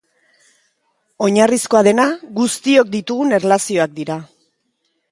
[1.27, 2.07] Oinarrizkoa dena,
[2.41, 4.19] guztiok ditugun erlazioak dira.